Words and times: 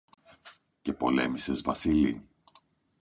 Και 0.81 0.93
πολέμησες, 0.93 1.61
Βασίλη; 1.61 2.25